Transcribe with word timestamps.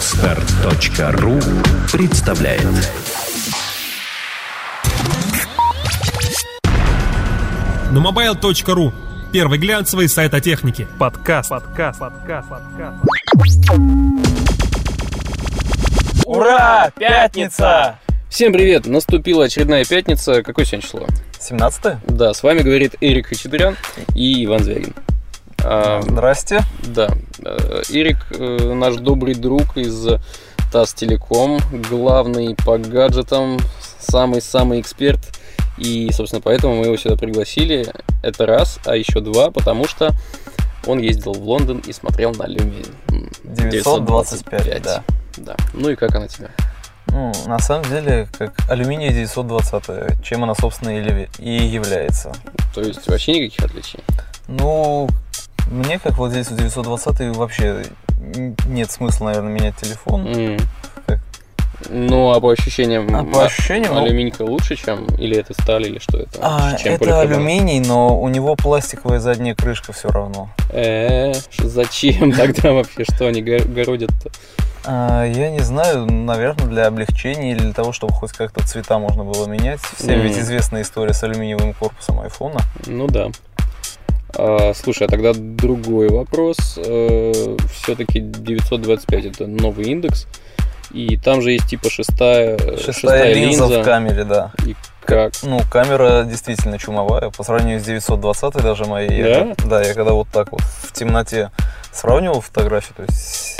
Отстар.ру 0.00 1.38
представляет 1.92 2.64
Numobile.ru 7.92 8.94
Первый 9.30 9.58
глянцевый 9.58 10.08
сайт 10.08 10.32
о 10.32 10.40
технике. 10.40 10.86
Подкаст. 10.98 11.50
Подкаст. 11.50 12.00
Подкаст. 12.00 12.48
Подкаст. 12.48 12.96
Ура! 16.24 16.90
Пятница! 16.98 17.98
Всем 18.30 18.54
привет! 18.54 18.86
Наступила 18.86 19.44
очередная 19.44 19.84
пятница. 19.84 20.42
Какое 20.42 20.64
сегодня 20.64 20.86
число? 20.86 21.06
17 21.38 21.96
Да, 22.06 22.32
с 22.32 22.42
вами 22.42 22.60
говорит 22.60 22.94
Эрик 23.02 23.26
Хачатурян 23.26 23.76
и 24.14 24.46
Иван 24.46 24.64
Звягин. 24.64 24.94
А, 25.62 26.00
Здрасте. 26.02 26.62
да, 26.82 27.08
э, 27.44 27.82
Эрик 27.90 28.26
э, 28.30 28.72
наш 28.74 28.96
добрый 28.96 29.34
друг 29.34 29.76
из 29.76 30.06
ТАСС 30.72 30.94
Телеком, 30.94 31.58
главный 31.90 32.56
по 32.56 32.78
гаджетам, 32.78 33.58
самый-самый 33.98 34.80
эксперт. 34.80 35.20
И, 35.76 36.10
собственно, 36.12 36.42
поэтому 36.42 36.76
мы 36.76 36.86
его 36.86 36.96
сюда 36.96 37.16
пригласили. 37.16 37.86
Это 38.22 38.46
раз, 38.46 38.78
а 38.84 38.96
еще 38.96 39.20
два, 39.20 39.50
потому 39.50 39.86
что 39.86 40.12
он 40.86 40.98
ездил 40.98 41.32
в 41.32 41.42
Лондон 41.42 41.78
и 41.86 41.92
смотрел 41.92 42.32
на 42.34 42.46
Люми 42.46 42.84
925, 43.44 44.82
да. 44.82 45.04
Да. 45.36 45.56
Ну 45.74 45.90
и 45.90 45.96
как 45.96 46.14
она 46.14 46.28
тебе? 46.28 46.50
Ну, 47.06 47.32
на 47.46 47.58
самом 47.58 47.84
деле, 47.88 48.28
как 48.38 48.52
алюминий 48.68 49.08
920, 49.08 50.22
чем 50.22 50.44
она, 50.44 50.54
собственно, 50.54 50.90
и 51.38 51.66
является. 51.66 52.32
То 52.74 52.82
есть 52.82 53.06
вообще 53.08 53.32
никаких 53.32 53.64
отличий? 53.64 53.98
Ну, 54.46 55.08
мне, 55.70 55.98
как 55.98 56.18
владельцу 56.18 56.54
920, 56.54 57.36
вообще 57.36 57.84
нет 58.66 58.90
смысла, 58.90 59.26
наверное, 59.26 59.52
менять 59.52 59.76
телефон. 59.76 60.58
Как? 61.06 61.20
Ну, 61.88 62.30
а 62.30 62.40
по 62.40 62.50
ощущениям, 62.50 63.08
А 63.14 63.24
по 63.24 63.42
а- 63.42 63.46
ощущениям, 63.46 63.94
ну- 63.94 64.04
алюминька 64.04 64.42
лучше, 64.42 64.76
чем 64.76 65.06
или 65.16 65.36
это 65.38 65.54
сталь, 65.54 65.86
или 65.86 65.98
что 65.98 66.18
это? 66.18 66.38
А, 66.42 66.76
чем 66.76 66.94
это 66.94 66.98
поликарбонат? 67.04 67.36
алюминий, 67.38 67.80
но 67.80 68.20
у 68.20 68.28
него 68.28 68.54
пластиковая 68.54 69.18
задняя 69.18 69.54
крышка 69.54 69.92
все 69.94 70.10
равно. 70.10 70.50
Э, 70.70 71.32
зачем 71.58 72.32
тогда 72.36 72.72
вообще, 72.72 73.04
что 73.04 73.26
они 73.28 73.40
го- 73.42 73.64
городят-то? 73.66 74.30
А, 74.84 75.24
я 75.24 75.50
не 75.50 75.60
знаю, 75.60 76.06
наверное, 76.06 76.66
для 76.66 76.86
облегчения 76.86 77.52
или 77.52 77.60
для 77.60 77.72
того, 77.72 77.92
чтобы 77.92 78.12
хоть 78.12 78.32
как-то 78.32 78.66
цвета 78.66 78.98
можно 78.98 79.24
было 79.24 79.46
менять. 79.46 79.80
Всем 79.98 80.20
ведь 80.20 80.36
известна 80.38 80.82
история 80.82 81.12
с 81.14 81.22
алюминиевым 81.22 81.72
корпусом 81.74 82.20
айфона. 82.20 82.60
Ну 82.86 83.06
да. 83.06 83.28
А, 84.36 84.72
слушай, 84.74 85.06
а 85.06 85.10
тогда 85.10 85.32
другой 85.34 86.08
вопрос. 86.08 86.56
Все-таки 86.78 88.20
925 88.20 89.24
это 89.26 89.46
новый 89.46 89.86
индекс. 89.86 90.26
И 90.92 91.16
там 91.16 91.40
же 91.40 91.52
есть 91.52 91.68
типа 91.68 91.88
шестая, 91.88 92.56
э, 92.56 92.76
Шестая, 92.78 93.32
линза, 93.32 93.66
в 93.80 93.84
камере, 93.84 94.24
да. 94.24 94.50
И 94.66 94.74
как? 95.04 95.32
Ну, 95.42 95.60
камера 95.70 96.24
действительно 96.24 96.78
чумовая. 96.78 97.30
По 97.30 97.44
сравнению 97.44 97.80
с 97.80 97.84
920 97.84 98.54
даже 98.62 98.84
моей. 98.86 99.22
Да? 99.22 99.54
да, 99.66 99.82
я 99.82 99.94
когда 99.94 100.12
вот 100.12 100.28
так 100.32 100.50
вот 100.50 100.62
в 100.62 100.92
темноте 100.92 101.50
сравнивал 101.92 102.40
фотографии, 102.40 102.92
то 102.96 103.02
есть 103.04 103.56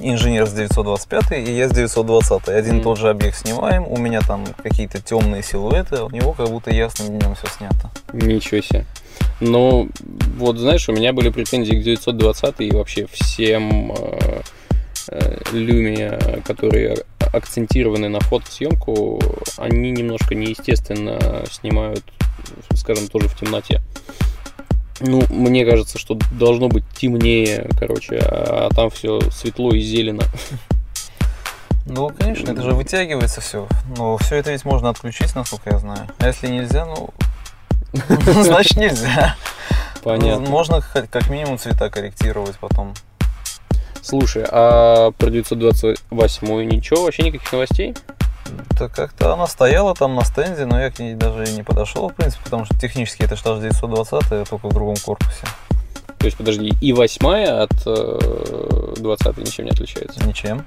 инженер 0.00 0.46
с 0.46 0.52
925 0.52 1.32
и 1.32 1.52
я 1.52 1.68
с 1.68 1.72
920. 1.72 2.48
Один 2.48 2.72
и 2.72 2.76
Мгм. 2.76 2.84
тот 2.84 2.98
же 2.98 3.08
объект 3.08 3.38
снимаем, 3.38 3.86
у 3.88 3.96
меня 3.96 4.20
там 4.20 4.44
какие-то 4.62 5.00
темные 5.00 5.42
силуэты, 5.42 5.96
а 5.96 6.04
у 6.04 6.10
него 6.10 6.32
как 6.32 6.48
будто 6.48 6.70
ясным 6.70 7.18
днем 7.18 7.34
все 7.34 7.46
снято. 7.56 7.90
Ничего 8.12 8.60
себе. 8.60 8.84
Ну, 9.40 9.88
вот 10.36 10.58
знаешь, 10.58 10.88
у 10.88 10.92
меня 10.92 11.12
были 11.12 11.30
претензии 11.30 11.74
к 11.74 11.82
920 11.82 12.60
и 12.60 12.70
вообще 12.70 13.06
всем 13.10 13.92
э, 13.92 14.40
э, 15.08 15.38
Lumia, 15.52 16.42
которые 16.42 16.96
акцентированы 17.32 18.08
на 18.08 18.20
фотосъемку, 18.20 19.20
они 19.56 19.90
немножко 19.90 20.34
неестественно 20.34 21.44
снимают, 21.50 22.04
скажем, 22.74 23.08
тоже 23.08 23.28
в 23.28 23.38
темноте. 23.38 23.80
Ну, 25.00 25.22
мне 25.30 25.64
кажется, 25.64 25.98
что 25.98 26.16
должно 26.30 26.68
быть 26.68 26.84
темнее, 26.94 27.68
короче, 27.78 28.18
а 28.18 28.68
там 28.74 28.90
все 28.90 29.20
светло 29.30 29.72
и 29.72 29.80
зелено. 29.80 30.22
Ну, 31.84 32.10
конечно, 32.16 32.52
это 32.52 32.62
же 32.62 32.74
вытягивается 32.74 33.40
все. 33.40 33.66
Но 33.96 34.16
все 34.18 34.36
это 34.36 34.52
ведь 34.52 34.64
можно 34.64 34.88
отключить, 34.88 35.34
насколько 35.34 35.70
я 35.70 35.78
знаю. 35.78 36.06
А 36.18 36.28
если 36.28 36.46
нельзя, 36.46 36.86
ну, 36.86 37.10
значит 38.26 38.76
нельзя. 38.76 39.36
Понятно. 40.02 40.48
Можно 40.48 40.80
как 40.80 41.30
минимум 41.30 41.58
цвета 41.58 41.90
корректировать 41.90 42.56
потом. 42.58 42.94
Слушай, 44.02 44.44
а 44.50 45.12
про 45.12 45.30
928 45.30 46.62
ничего, 46.64 47.04
вообще 47.04 47.22
никаких 47.22 47.52
новостей? 47.52 47.94
Да 48.78 48.88
как-то 48.88 49.32
она 49.32 49.46
стояла 49.46 49.94
там 49.94 50.16
на 50.16 50.24
стенде, 50.24 50.66
но 50.66 50.80
я 50.80 50.90
к 50.90 50.98
ней 50.98 51.14
даже 51.14 51.44
и 51.44 51.52
не 51.52 51.62
подошел, 51.62 52.08
в 52.08 52.14
принципе, 52.14 52.42
потому 52.44 52.64
что 52.64 52.78
технически 52.78 53.22
это 53.22 53.36
штаж 53.36 53.60
920, 53.60 54.48
только 54.48 54.68
в 54.68 54.72
другом 54.72 54.96
корпусе. 54.96 55.46
То 56.18 56.26
есть, 56.26 56.36
подожди, 56.36 56.72
и 56.80 56.92
восьмая 56.92 57.62
от 57.62 57.72
э, 57.86 58.94
20 58.96 59.38
ничем 59.38 59.64
не 59.64 59.70
отличается? 59.70 60.24
Ничем. 60.24 60.64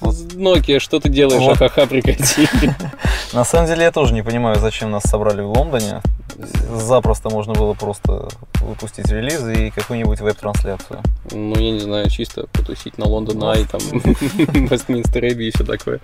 Nokia, 0.00 0.78
что 0.78 1.00
ты 1.00 1.08
делаешь? 1.08 1.40
Вот. 1.40 1.60
Ахаха, 1.60 1.86
прекрати. 1.86 2.48
На 3.32 3.44
самом 3.44 3.66
деле 3.66 3.84
я 3.84 3.92
тоже 3.92 4.12
не 4.12 4.22
понимаю, 4.22 4.58
зачем 4.58 4.90
нас 4.90 5.04
собрали 5.04 5.40
в 5.40 5.50
Лондоне. 5.50 6.02
Запросто 6.70 7.30
можно 7.30 7.54
было 7.54 7.72
просто 7.72 8.28
выпустить 8.60 9.08
релиз 9.10 9.42
и 9.48 9.70
какую-нибудь 9.70 10.20
веб-трансляцию. 10.20 11.00
Ну, 11.30 11.58
я 11.58 11.70
не 11.70 11.80
знаю, 11.80 12.10
чисто 12.10 12.46
потусить 12.52 12.98
на 12.98 13.06
Лондон 13.06 13.42
Ай, 13.44 13.64
там, 13.64 13.80
Вестминстер 14.02 15.24
Эбби 15.24 15.44
и 15.44 15.50
все 15.50 15.64
такое. 15.64 16.00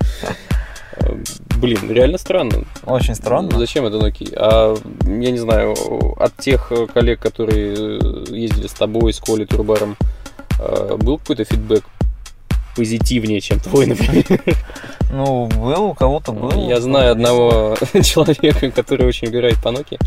Э, 0.96 1.16
Блин, 1.56 1.90
реально 1.90 2.18
странно. 2.18 2.64
Очень 2.84 3.14
странно. 3.14 3.58
Зачем 3.58 3.84
это 3.84 3.98
Nokia? 3.98 4.34
А, 4.36 4.74
я 5.04 5.30
не 5.30 5.38
знаю, 5.38 5.74
от 6.18 6.36
тех 6.38 6.72
коллег, 6.92 7.20
которые 7.20 7.98
э, 8.00 8.24
ездили 8.30 8.66
с 8.66 8.72
тобой, 8.72 9.12
с 9.12 9.20
Колей 9.20 9.46
Турбаром, 9.46 9.96
э, 10.58 10.96
был 10.96 11.18
какой-то 11.18 11.44
фидбэк 11.44 11.84
позитивнее, 12.76 13.40
чем 13.40 13.60
твой, 13.60 13.86
например? 13.86 14.24
Ну, 15.10 15.46
был, 15.46 15.84
у 15.84 15.94
кого-то 15.94 16.32
был. 16.32 16.68
Я 16.68 16.80
знаю 16.80 17.12
одного 17.12 17.76
человека, 18.02 18.70
который 18.70 19.06
очень 19.06 19.28
играет 19.28 19.56
по 19.62 19.68
Nokia. 19.68 19.98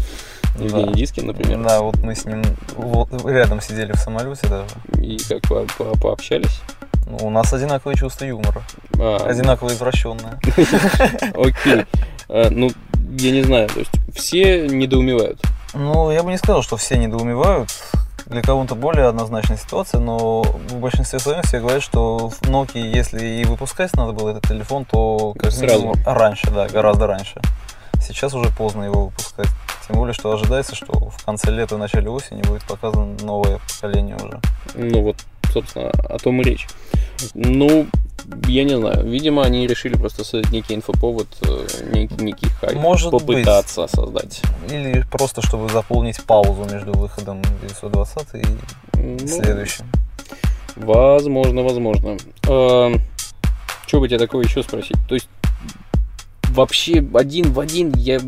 Да. 0.58 0.64
Евгений 0.64 0.94
Дискин, 0.94 1.28
например. 1.28 1.62
Да, 1.64 1.82
вот 1.82 1.98
мы 1.98 2.16
с 2.16 2.26
ним 2.26 2.42
вот 2.76 3.10
рядом 3.26 3.62
сидели 3.62 3.92
в 3.92 3.98
самолете 3.98 4.48
даже. 4.48 4.66
И 5.06 5.18
как 5.30 5.42
по- 5.44 5.66
по- 5.78 5.98
пообщались. 6.00 6.62
Ну, 7.08 7.28
у 7.28 7.30
нас 7.30 7.54
одинаковые 7.54 7.96
чувства 7.98 8.26
юмора. 8.26 8.64
А, 8.98 9.18
Одинаково 9.28 9.70
извращенные. 9.70 10.40
Окей. 11.36 11.86
А, 12.30 12.50
Ну, 12.50 12.72
я 13.20 13.32
не 13.32 13.44
знаю, 13.44 13.68
то 13.70 13.80
есть 13.80 13.92
все 14.16 14.68
недоумевают. 14.68 15.40
Ну, 15.74 16.10
я 16.12 16.24
бы 16.24 16.32
не 16.32 16.38
сказал, 16.38 16.64
что 16.64 16.78
все 16.78 16.98
недоумевают. 16.98 17.70
Для 18.26 18.42
кого-то 18.42 18.74
более 18.74 19.08
однозначная 19.08 19.58
ситуация, 19.58 20.00
но 20.00 20.42
в 20.42 20.76
большинстве 20.80 21.20
своем 21.20 21.44
все 21.44 21.60
говорят, 21.60 21.84
что 21.84 22.30
в 22.30 22.42
Nokia, 22.42 22.80
если 22.80 23.24
и 23.24 23.46
выпускать 23.46 23.94
надо 23.94 24.14
было 24.14 24.32
этот 24.32 24.48
телефон, 24.48 24.86
то 24.86 25.34
как 25.38 25.52
Сразу. 25.52 25.76
минимум 25.76 25.96
раньше, 26.06 26.50
да, 26.50 26.68
гораздо 26.68 27.06
раньше. 27.06 27.40
Сейчас 28.02 28.34
уже 28.34 28.50
поздно 28.50 28.84
его 28.84 29.06
выпускать. 29.06 29.48
Тем 29.88 29.98
более, 29.98 30.14
что 30.14 30.32
ожидается, 30.32 30.76
что 30.76 31.10
в 31.10 31.24
конце 31.24 31.52
лета, 31.52 31.78
начале 31.78 32.10
осени 32.10 32.42
будет 32.42 32.64
показано 32.64 33.16
новое 33.22 33.60
поколение 33.68 34.16
уже. 34.16 34.40
Ну 34.74 35.04
вот, 35.04 35.18
собственно, 35.56 35.90
о 35.90 36.18
том 36.20 36.42
и 36.42 36.44
речь. 36.44 36.68
Ну, 37.34 37.88
я 38.48 38.64
не 38.66 38.76
знаю. 38.78 39.06
Видимо, 39.08 39.44
они 39.44 39.66
решили 39.68 39.96
просто 39.96 40.26
создать 40.26 40.52
некий 40.52 40.76
инфоповод, 40.76 41.28
э, 41.44 41.68
некий, 41.94 42.16
некий 42.24 42.48
хайп. 42.60 42.76
Может 42.78 43.12
быть. 43.12 43.22
попытаться 43.22 43.88
создать. 43.88 44.42
Или 44.70 45.06
просто, 45.10 45.42
чтобы 45.42 45.70
заполнить 45.72 46.22
паузу 46.24 46.68
между 46.72 46.92
выходом 46.92 47.42
920 47.62 48.28
и 48.34 48.44
Ну, 48.98 49.28
следующим. 49.28 49.86
Возможно, 50.76 51.64
возможно. 51.64 52.18
что 52.44 54.00
бы 54.00 54.08
тебе 54.10 54.18
такое 54.20 54.44
еще 54.44 54.62
спросить? 54.62 54.98
То 55.08 55.16
есть, 55.16 55.30
вообще 56.50 57.06
один 57.14 57.54
в 57.54 57.60
один 57.62 57.94
я, 57.96 58.20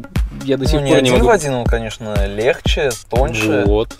я 0.45 0.57
до 0.57 0.65
сих 0.65 0.75
Ну, 0.79 0.85
не 0.85 0.91
пор 0.93 1.01
не 1.01 1.09
один 1.09 1.13
могу... 1.15 1.25
в 1.25 1.29
один, 1.29 1.53
он, 1.55 1.65
конечно, 1.65 2.25
легче, 2.27 2.89
тоньше. 3.09 3.63
Вот. 3.65 3.97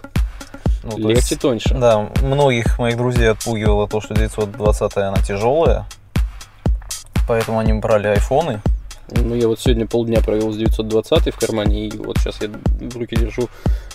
Ну, 0.89 0.97
Легче, 1.09 1.15
есть- 1.31 1.39
тоньше. 1.41 1.73
Да, 1.75 2.09
многих 2.21 2.79
моих 2.79 2.95
друзей 2.97 3.29
отпугивало 3.31 3.87
то, 3.87 3.99
что 4.01 4.13
920 4.15 4.97
она 4.97 5.17
тяжелая. 5.17 5.85
Поэтому 7.27 7.59
они 7.59 7.73
брали 7.73 8.07
айфоны. 8.07 8.61
Ну, 9.09 9.35
я 9.35 9.47
вот 9.47 9.59
сегодня 9.59 9.85
полдня 9.87 10.21
провел 10.21 10.51
с 10.51 10.57
920 10.57 11.33
в 11.33 11.37
кармане, 11.39 11.87
и 11.87 11.97
вот 11.97 12.17
сейчас 12.17 12.41
я 12.41 12.49
в 12.49 12.97
руке 12.97 13.15
держу 13.15 13.49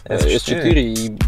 э, 0.04 0.16
S4. 0.16 0.36
S4, 0.36 0.72
и 0.80 1.18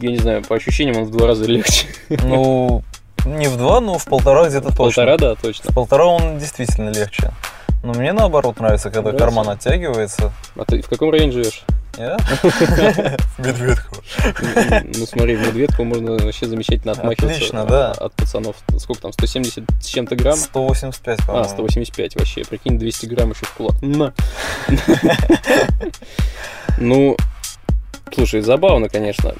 я 0.00 0.10
не 0.10 0.18
знаю, 0.18 0.42
по 0.44 0.56
ощущениям 0.56 0.96
он 1.02 1.04
в 1.04 1.10
два 1.10 1.26
раза 1.28 1.44
легче. 1.44 1.86
Ну, 2.08 2.82
не 3.24 3.48
в 3.48 3.56
два, 3.56 3.80
но 3.80 3.98
в 3.98 4.04
полтора 4.06 4.48
где-то 4.48 4.68
точно. 4.68 4.76
Полтора, 4.76 5.16
да, 5.18 5.34
точно. 5.34 5.70
В 5.70 5.74
полтора 5.74 6.06
он 6.06 6.38
действительно 6.38 6.90
легче. 6.90 7.32
Но 7.82 7.94
мне 7.94 8.12
наоборот 8.12 8.60
нравится, 8.60 8.90
когда 8.90 9.10
Нравится? 9.12 9.24
карман 9.24 9.48
оттягивается. 9.48 10.32
А 10.56 10.64
ты 10.64 10.80
в 10.82 10.88
каком 10.88 11.10
районе 11.10 11.32
живешь? 11.32 11.64
Я? 11.98 12.16
Медведку. 13.38 13.96
Ну 14.94 15.06
смотри, 15.06 15.36
в 15.36 15.46
медведку 15.46 15.84
можно 15.84 16.12
вообще 16.12 16.46
замечательно 16.46 16.92
отмахиваться 16.92 17.36
Отлично, 17.36 17.64
да. 17.66 17.90
от 17.92 18.12
пацанов. 18.14 18.56
Сколько 18.78 19.02
там, 19.02 19.12
170 19.12 19.64
с 19.80 19.86
чем-то 19.86 20.16
грамм? 20.16 20.36
185, 20.36 21.20
А, 21.20 21.26
по-моему. 21.26 21.48
185 21.48 22.16
вообще. 22.16 22.44
Прикинь, 22.44 22.78
200 22.78 23.06
грамм 23.06 23.30
еще 23.30 23.46
в 23.46 23.54
кулак. 23.54 23.76
На. 23.82 24.12
Ну, 26.78 27.16
слушай, 28.14 28.40
забавно, 28.40 28.88
конечно. 28.88 29.34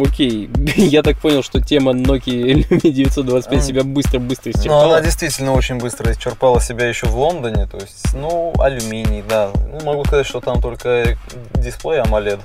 Окей, 0.00 0.50
я 0.76 1.02
так 1.02 1.18
понял, 1.18 1.42
что 1.42 1.60
тема 1.60 1.92
Nokia 1.92 2.52
Lumia 2.68 2.90
925 2.90 3.64
себя 3.64 3.82
быстро-быстро 3.84 4.52
Ну, 4.54 4.60
исчерпала. 4.60 4.84
она 4.96 5.00
действительно 5.00 5.52
очень 5.52 5.76
быстро 5.78 6.12
исчерпала 6.12 6.60
себя 6.60 6.86
еще 6.86 7.06
в 7.06 7.16
Лондоне. 7.16 7.66
То 7.66 7.78
есть, 7.78 8.14
ну, 8.14 8.52
алюминий, 8.58 9.22
да. 9.28 9.50
Ну, 9.72 9.84
могу 9.84 10.04
сказать, 10.04 10.26
что 10.26 10.40
там 10.40 10.60
только 10.60 11.16
дисплей 11.54 12.00
AMOLED 12.00 12.40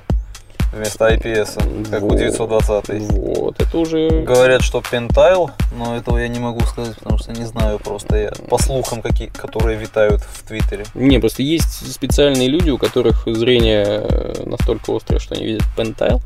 вместо 0.71 1.13
IPS, 1.13 1.89
как 1.89 2.03
у 2.03 2.09
Вот. 2.09 2.17
920. 2.17 3.11
Вот, 3.11 3.61
это 3.61 3.77
уже... 3.77 4.09
Говорят, 4.21 4.61
что 4.61 4.81
пентайл, 4.81 5.51
но 5.71 5.97
этого 5.97 6.17
я 6.17 6.27
не 6.27 6.39
могу 6.39 6.61
сказать, 6.61 6.95
потому 6.95 7.17
что 7.17 7.31
не 7.31 7.45
знаю 7.45 7.79
просто 7.79 8.15
я 8.15 8.31
по 8.49 8.57
слухам, 8.57 9.01
какие, 9.01 9.27
которые 9.27 9.77
витают 9.77 10.21
в 10.21 10.43
Твиттере. 10.43 10.85
Не, 10.93 11.19
просто 11.19 11.43
есть 11.43 11.91
специальные 11.91 12.47
люди, 12.47 12.69
у 12.69 12.77
которых 12.77 13.23
зрение 13.25 13.85
э, 13.85 14.43
настолько 14.45 14.95
острое, 14.95 15.19
что 15.19 15.35
они 15.35 15.45
видят 15.45 15.63
пентайл 15.75 16.21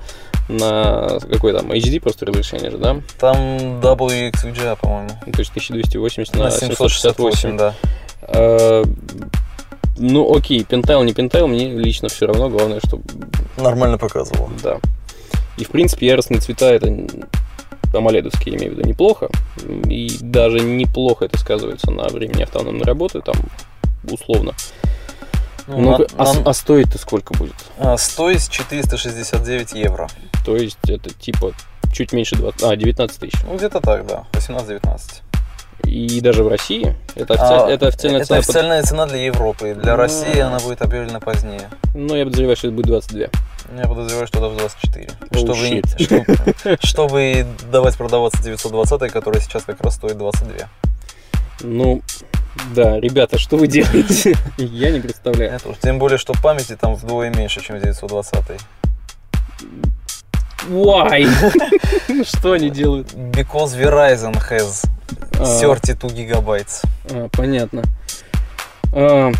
на 0.48 1.20
какой 1.32 1.54
там 1.54 1.72
HD 1.72 2.00
просто 2.00 2.26
разрешение 2.26 2.70
же, 2.70 2.78
да? 2.78 2.98
Там 3.20 3.36
WXVGA, 3.80 4.78
по-моему. 4.80 5.10
То 5.10 5.40
есть 5.40 5.50
1280 5.52 6.36
на, 6.36 6.44
На 6.44 6.52
768. 6.52 7.58
768, 7.58 7.58
да. 7.58 7.74
Ну, 9.98 10.36
окей, 10.36 10.64
пентайл, 10.64 11.04
не 11.04 11.14
пентайл, 11.14 11.48
мне 11.48 11.70
лично 11.72 12.10
все 12.10 12.26
равно, 12.28 12.50
главное, 12.50 12.80
чтобы, 12.86 13.04
Нормально 13.58 13.98
показывал. 13.98 14.50
да. 14.64 14.80
И, 15.58 15.64
в 15.64 15.70
принципе, 15.70 16.08
яростные 16.08 16.42
цвета, 16.42 16.74
это 16.74 16.94
амоледовские, 17.94 18.56
я 18.56 18.60
имею 18.60 18.74
в 18.74 18.78
виду, 18.78 18.90
неплохо. 18.90 19.30
И 19.90 20.18
даже 20.20 20.60
неплохо 20.60 21.26
это 21.26 21.38
сказывается 21.38 21.92
на 21.92 22.04
времени 22.10 22.44
автономной 22.44 22.84
работы, 22.84 23.22
там, 23.22 23.36
условно. 24.12 24.54
Ну, 25.68 25.78
Ну, 25.80 25.98
на- 25.98 26.06
а, 26.18 26.26
с- 26.26 26.36
на- 26.36 26.50
а 26.50 26.54
стоит-то 26.54 26.98
сколько 27.00 27.34
будет? 27.34 27.56
а, 27.80 27.98
стоит 27.98 28.48
469 28.50 29.74
евро. 29.74 30.08
То 30.46 30.58
есть 30.58 30.78
это 30.88 31.10
типа 31.12 31.54
чуть 31.92 32.12
меньше 32.14 32.36
20, 32.36 32.64
а, 32.64 32.76
19 32.76 33.20
тысяч. 33.20 33.34
Ну, 33.50 33.56
где-то 33.58 33.80
так, 33.82 34.06
да. 34.06 34.26
18-19. 34.34 35.22
И 35.86 36.20
даже 36.22 36.44
в 36.44 36.48
России 36.48 36.96
это, 37.16 37.36
офици- 37.36 37.66
А, 37.66 37.70
это 37.70 37.88
официальная 37.88 38.20
это 38.22 38.28
цена. 38.28 38.40
под- 38.40 38.50
официальная 38.50 38.84
цена 38.84 39.06
для 39.06 39.26
Европы. 39.26 39.76
Для 39.76 39.92
Ну. 39.94 39.98
России 39.98 40.40
она 40.40 40.60
будет 40.60 40.82
объявлена 40.82 41.20
позднее. 41.20 41.70
Ну, 41.94 42.16
я 42.16 42.26
подозреваю, 42.26 42.56
что 42.58 42.68
это 42.68 42.76
будет 42.76 42.88
22. 42.88 43.28
Я 43.78 43.88
подозреваю, 43.88 44.28
что 44.28 44.40
даже 44.40 44.56
24. 44.58 45.08
Oh, 45.32 45.38
чтобы, 45.38 45.54
shit. 45.54 46.04
чтобы, 46.66 46.78
чтобы 46.84 47.46
давать 47.72 47.96
продаваться 47.98 48.42
920, 48.44 49.12
которая 49.12 49.42
сейчас 49.42 49.64
как 49.64 49.82
раз 49.82 49.96
стоит 49.96 50.18
22. 50.18 50.68
Ну, 51.62 52.02
да, 52.74 53.00
ребята, 53.00 53.38
что 53.40 53.58
вы 53.58 53.68
делаете? 53.68 54.36
Я 54.58 54.92
не 54.92 55.00
представляю. 55.00 55.52
Это 55.54 55.70
уж 55.70 55.76
тем 55.82 56.00
более, 56.00 56.18
что 56.18 56.34
памяти 56.42 56.78
там 56.80 56.96
вдвое 56.96 57.30
меньше, 57.30 57.62
чем 57.62 57.80
920. 57.80 58.60
Why? 60.68 61.28
Что 62.26 62.54
они 62.54 62.70
делают? 62.70 63.14
Because 63.14 63.76
Verizon 63.78 64.34
has 64.50 64.86
32 65.38 66.10
гигабайт. 66.12 66.68
а, 67.10 67.28
Понятно. 67.30 67.84
А, 68.92 69.32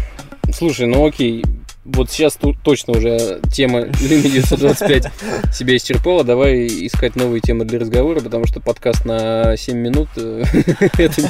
Слушай, 0.54 0.88
ну 0.88 1.06
окей. 1.08 1.44
Вот 1.84 2.10
сейчас 2.10 2.36
ту- 2.36 2.56
точно 2.64 2.98
уже 2.98 3.40
тема 3.52 3.82
Lumia 3.82 4.30
925 4.30 5.12
себя 5.54 5.76
исчерпала. 5.78 6.24
Давай 6.24 6.66
искать 6.68 7.16
новые 7.16 7.42
темы 7.42 7.64
для 7.66 7.80
разговора, 7.80 8.22
потому 8.22 8.48
что 8.48 8.60
подкаст 8.60 9.06
на 9.06 9.56
7 9.56 9.78
минут 9.78 10.10
э, 10.18 10.44
это 10.98 11.22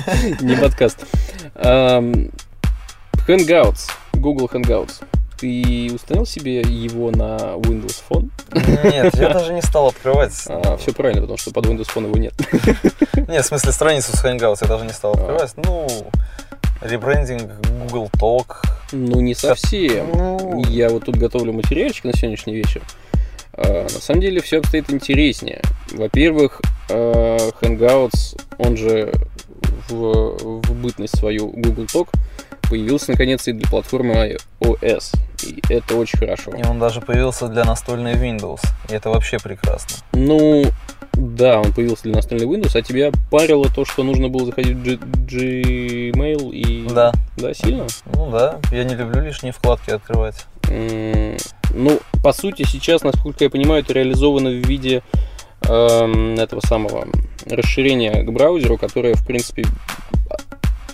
не 0.41 0.55
подкаст. 0.55 1.05
Hangouts. 3.27 3.89
Google 4.13 4.49
Hangouts. 4.51 5.01
Ты 5.37 5.91
установил 5.93 6.25
себе 6.25 6.61
его 6.61 7.11
на 7.11 7.55
Windows 7.57 8.01
Phone? 8.09 8.29
Нет, 8.83 9.15
я 9.15 9.29
даже 9.29 9.53
не 9.53 9.61
стал 9.61 9.87
открывать. 9.87 10.31
все 10.33 10.93
правильно, 10.95 11.21
потому 11.21 11.37
что 11.37 11.51
под 11.51 11.65
Windows 11.65 11.89
Phone 11.93 12.05
его 12.07 12.17
нет. 12.17 12.33
Нет, 13.27 13.43
в 13.43 13.47
смысле 13.47 13.71
страницу 13.71 14.15
с 14.15 14.23
Hangouts 14.23 14.59
я 14.61 14.67
даже 14.67 14.85
не 14.85 14.93
стал 14.93 15.13
А. 15.13 15.17
открывать. 15.19 15.53
Ну, 15.57 15.87
ребрендинг 16.81 17.51
Google 17.89 18.09
Talk. 18.13 18.55
Ну, 18.91 19.19
не 19.19 19.33
совсем. 19.35 20.09
Ну, 20.13 20.63
Я 20.69 20.89
вот 20.89 21.05
тут 21.05 21.15
готовлю 21.17 21.51
материальчик 21.53 22.05
на 22.05 22.13
сегодняшний 22.13 22.53
вечер. 22.55 22.81
А, 23.53 23.83
На 23.83 23.89
самом 23.89 24.21
деле 24.21 24.41
все 24.41 24.59
обстоит 24.59 24.91
интереснее. 24.91 25.61
Во-первых, 25.91 26.61
э, 26.89 27.37
Hangouts, 27.61 28.39
он 28.57 28.77
же 28.77 29.11
в, 29.89 30.37
в 30.61 30.73
бытность 30.75 31.17
свою 31.17 31.47
Google 31.49 31.85
Talk, 31.85 32.09
появился 32.69 33.11
наконец 33.11 33.47
и 33.47 33.53
для 33.53 33.67
платформы 33.69 34.37
iOS. 34.61 35.15
И 35.43 35.61
это 35.69 35.95
очень 35.95 36.17
хорошо. 36.19 36.51
и 36.51 36.63
он 36.63 36.79
даже 36.79 37.01
появился 37.01 37.47
для 37.47 37.63
настольной 37.65 38.13
Windows. 38.13 38.61
И 38.89 38.93
это 38.93 39.09
вообще 39.09 39.37
прекрасно. 39.37 39.97
Ну, 40.13 40.63
да, 41.13 41.59
он 41.59 41.71
появился 41.73 42.03
для 42.03 42.13
настольной 42.15 42.45
Windows, 42.45 42.71
а 42.77 42.81
тебя 42.81 43.11
парило 43.31 43.69
то, 43.69 43.85
что 43.85 44.03
нужно 44.03 44.29
было 44.29 44.45
заходить 44.45 44.75
в 44.77 44.83
G- 44.83 44.95
Gmail 44.95 46.51
и... 46.51 46.87
Да. 46.89 47.13
Да, 47.37 47.53
сильно? 47.53 47.85
Ну 48.13 48.31
да, 48.31 48.59
я 48.71 48.83
не 48.83 48.95
люблю 48.95 49.21
лишние 49.21 49.53
вкладки 49.53 49.91
открывать. 49.91 50.45
М, 50.69 51.37
Ну, 51.73 51.99
по 52.23 52.31
сути, 52.33 52.63
сейчас, 52.63 53.03
насколько 53.03 53.43
я 53.43 53.49
понимаю, 53.49 53.83
это 53.83 53.93
реализовано 53.93 54.49
в 54.49 54.65
виде 54.65 55.03
эм, 55.67 56.35
этого 56.39 56.61
самого 56.61 57.07
расширения 57.49 58.23
к 58.23 58.31
браузеру, 58.31 58.77
которое, 58.77 59.15
в 59.15 59.25
принципе, 59.25 59.65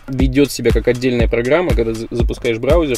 ведет 0.07 0.51
себя 0.51 0.71
как 0.71 0.87
отдельная 0.87 1.27
программа, 1.27 1.73
когда 1.73 1.93
за- 1.93 2.07
запускаешь 2.11 2.57
браузер, 2.57 2.97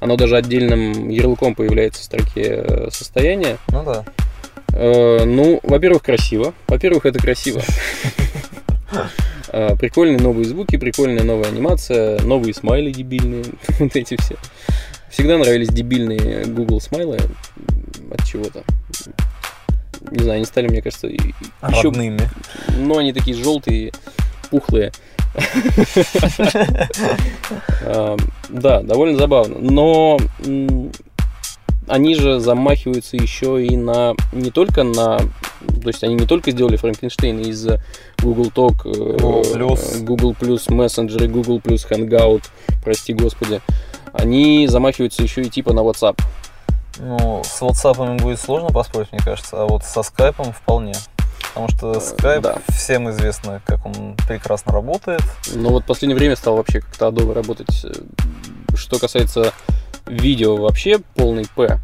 оно 0.00 0.16
даже 0.16 0.36
отдельным 0.36 1.08
ярлыком 1.08 1.54
появляется 1.54 2.00
в 2.02 2.04
строке 2.04 2.42
э, 2.64 2.88
состояния. 2.90 3.56
Ну 3.68 3.84
да. 3.84 4.04
Э, 4.72 5.24
ну, 5.24 5.60
во-первых, 5.62 6.02
красиво. 6.02 6.54
Во-первых, 6.68 7.06
это 7.06 7.18
красиво. 7.18 7.62
Э, 9.52 9.74
Прикольные 9.76 10.18
новые 10.18 10.44
звуки, 10.44 10.76
прикольная 10.76 11.24
новая 11.24 11.48
анимация, 11.48 12.20
новые 12.22 12.54
смайли 12.54 12.92
дебильные, 12.92 13.44
вот 13.80 13.96
эти 13.96 14.16
все. 14.20 14.36
Всегда 15.10 15.38
нравились 15.38 15.68
дебильные 15.70 16.44
Google 16.46 16.80
смайлы 16.80 17.18
от 18.12 18.24
чего-то. 18.24 18.62
Не 20.12 20.22
знаю, 20.22 20.36
они 20.36 20.44
стали, 20.44 20.68
мне 20.68 20.82
кажется, 20.82 21.08
и- 21.08 21.18
еще... 21.68 21.82
Родными. 21.88 22.20
Но 22.78 22.98
они 22.98 23.12
такие 23.12 23.36
желтые, 23.36 23.92
пухлые. 24.50 24.92
А, 27.82 28.16
Да, 28.48 28.82
довольно 28.82 29.18
забавно. 29.18 29.56
Но 29.58 30.18
они 31.86 32.14
же 32.14 32.40
замахиваются 32.40 33.16
еще 33.16 33.64
и 33.64 33.76
на 33.76 34.14
не 34.32 34.50
только 34.50 34.84
на 34.84 35.18
то 35.18 35.88
есть 35.88 36.02
они 36.04 36.14
не 36.14 36.26
только 36.26 36.52
сделали 36.52 36.76
Франкенштейн 36.76 37.40
из 37.40 37.66
Google 38.22 38.50
Talk, 38.54 38.82
э, 38.84 39.18
Google 39.18 39.42
Plus. 39.42 39.96
э, 39.96 40.00
Google 40.02 40.36
Plus 40.38 40.68
Messenger, 40.68 41.26
Google 41.26 41.58
Plus 41.58 41.86
Hangout, 41.90 42.44
прости 42.82 43.12
господи, 43.12 43.60
они 44.12 44.66
замахиваются 44.68 45.22
еще 45.22 45.42
и 45.42 45.50
типа 45.50 45.72
на 45.72 45.80
WhatsApp. 45.80 46.18
Ну, 46.98 47.42
с 47.44 47.60
WhatsApp 47.60 48.20
будет 48.20 48.40
сложно 48.40 48.68
поспорить, 48.70 49.12
мне 49.12 49.20
кажется, 49.20 49.62
а 49.62 49.66
вот 49.66 49.84
со 49.84 50.00
Skype 50.00 50.52
вполне. 50.52 50.94
Потому 51.54 51.68
что 51.68 51.92
Skype 51.94 52.40
да. 52.40 52.58
всем 52.68 53.10
известно, 53.10 53.60
как 53.66 53.84
он 53.84 54.16
прекрасно 54.28 54.72
работает. 54.72 55.22
Но 55.54 55.70
вот 55.70 55.82
в 55.84 55.86
последнее 55.86 56.16
время 56.16 56.36
стал 56.36 56.56
вообще 56.56 56.80
как-то 56.80 57.08
адово 57.08 57.34
работать. 57.34 57.84
э, 57.84 57.92
Что 58.74 58.98
касается 58.98 59.52
видео, 60.06 60.56
вообще 60.56 61.00
полный 61.14 61.46
П. 61.54 61.78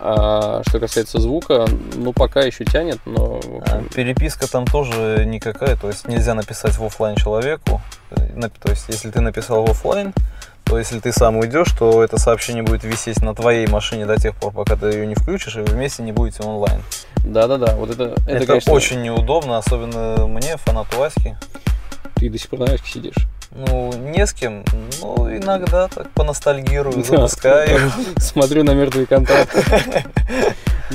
А 0.00 0.62
что 0.68 0.78
касается 0.78 1.18
звука, 1.18 1.66
ну 1.96 2.12
пока 2.12 2.42
еще 2.42 2.64
тянет, 2.64 2.98
но 3.04 3.40
А 3.66 3.82
переписка 3.94 4.50
там 4.50 4.64
тоже 4.64 5.24
никакая, 5.26 5.76
то 5.76 5.88
есть 5.88 6.06
нельзя 6.06 6.34
написать 6.34 6.78
в 6.78 6.84
офлайн 6.84 7.16
человеку. 7.16 7.80
Э, 8.10 8.48
То 8.62 8.70
есть 8.70 8.84
если 8.88 9.10
ты 9.10 9.20
написал 9.20 9.64
в 9.64 9.70
офлайн, 9.70 10.14
то 10.64 10.78
если 10.78 11.00
ты 11.00 11.12
сам 11.12 11.36
уйдешь, 11.36 11.72
то 11.78 12.04
это 12.04 12.18
сообщение 12.18 12.62
будет 12.62 12.84
висеть 12.84 13.22
на 13.22 13.34
твоей 13.34 13.66
машине 13.66 14.06
до 14.06 14.16
тех 14.16 14.36
пор, 14.36 14.52
пока 14.52 14.76
ты 14.76 14.86
ее 14.88 15.06
не 15.06 15.14
включишь, 15.14 15.56
и 15.56 15.60
вы 15.60 15.66
вместе 15.66 16.02
не 16.02 16.12
будете 16.12 16.42
онлайн. 16.42 16.82
да-да-да, 17.24 17.74
вот 17.74 17.90
это, 17.90 18.14
это, 18.26 18.30
Это, 18.30 18.46
конечно, 18.46 18.72
очень 18.72 19.02
неудобно, 19.02 19.58
особенно 19.58 20.26
мне, 20.26 20.56
фанату 20.58 21.02
Аськи. 21.02 21.36
ты 22.16 22.28
до 22.28 22.38
сих 22.38 22.50
пор 22.50 22.60
на 22.60 22.66
Аське 22.66 22.90
сидишь. 22.90 23.26
Ну, 23.50 23.92
не 23.94 24.26
с 24.26 24.32
кем, 24.32 24.64
но 25.00 25.34
иногда 25.34 25.88
так 25.88 26.10
поностальгирую, 26.10 27.02
запускаю. 27.02 27.90
Смотрю 28.18 28.64
на 28.64 28.74
мертвые 28.74 29.06
контакты. 29.06 29.64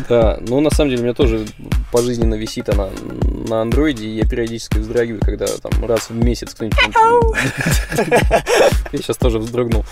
Да, 0.09 0.39
ну 0.41 0.59
на 0.59 0.71
самом 0.71 0.89
деле 0.89 1.01
у 1.01 1.05
меня 1.05 1.13
тоже 1.13 1.45
пожизненно 1.91 2.33
висит 2.33 2.67
она 2.67 2.89
на 3.47 3.61
андроиде, 3.61 4.07
и 4.07 4.15
я 4.15 4.25
периодически 4.25 4.79
вздрагиваю, 4.79 5.21
когда 5.21 5.45
там 5.45 5.85
раз 5.85 6.09
в 6.09 6.15
месяц 6.15 6.55
кто-нибудь... 6.55 6.79
Я 8.91 8.99
сейчас 8.99 9.17
тоже 9.17 9.37
вздрогнул. 9.37 9.85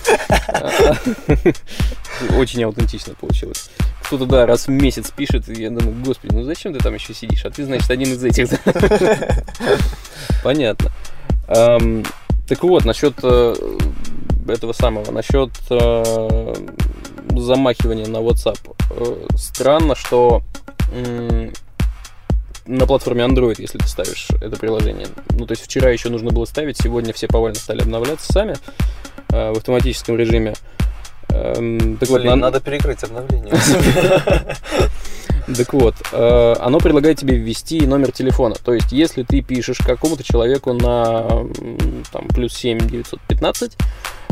Очень 2.36 2.64
аутентично 2.64 3.14
получилось. 3.14 3.70
Кто-то, 4.04 4.26
да, 4.26 4.48
раз 4.48 4.66
в 4.66 4.72
месяц 4.72 5.12
пишет, 5.12 5.48
и 5.50 5.62
я 5.62 5.70
думаю, 5.70 5.96
господи, 6.04 6.34
ну 6.34 6.44
зачем 6.44 6.74
ты 6.74 6.80
там 6.80 6.96
еще 6.96 7.14
сидишь? 7.14 7.46
А 7.46 7.52
ты, 7.52 7.64
значит, 7.64 7.92
один 7.92 8.12
из 8.12 8.24
этих. 8.24 8.50
Понятно. 10.44 10.92
Так 12.52 12.64
вот, 12.64 12.84
насчет 12.84 13.14
э, 13.24 13.56
этого 14.46 14.74
самого, 14.74 15.10
насчет 15.12 15.52
э, 15.70 16.54
замахивания 17.38 18.08
на 18.08 18.18
WhatsApp. 18.18 18.60
Э, 18.90 19.28
Странно, 19.38 19.96
что 19.96 20.42
м, 20.94 21.54
на 22.66 22.86
платформе 22.86 23.24
Android, 23.24 23.56
если 23.58 23.78
ты 23.78 23.88
ставишь 23.88 24.28
это 24.42 24.58
приложение. 24.58 25.08
Ну, 25.30 25.46
то 25.46 25.54
есть 25.54 25.64
вчера 25.64 25.92
еще 25.92 26.10
нужно 26.10 26.32
было 26.32 26.44
ставить, 26.44 26.78
сегодня 26.78 27.14
все 27.14 27.30
повально 27.30 27.56
стали 27.58 27.84
обновляться 27.84 28.34
сами 28.34 28.56
э, 29.30 29.54
в 29.54 29.58
автоматическом 29.58 30.18
режиме. 30.18 30.54
Эм, 31.30 31.96
Так 32.00 32.10
вот, 32.10 32.20
Блин, 32.20 32.32
на- 32.32 32.36
надо 32.36 32.60
перекрыть 32.60 33.02
обновление. 33.06 33.54
так 35.48 35.74
вот, 35.74 35.96
э, 36.12 36.54
оно 36.60 36.80
предлагает 36.80 37.20
тебе 37.20 37.38
ввести 37.38 37.86
номер 37.86 38.12
телефона. 38.12 38.56
То 38.56 38.74
есть, 38.74 38.92
если 38.92 39.24
ты 39.24 39.42
пишешь 39.42 39.80
какому-то 39.80 40.24
человеку 40.24 40.74
на 40.74 41.48
там, 42.12 42.28
плюс 42.30 42.54
7 42.54 42.80
915, 42.80 43.78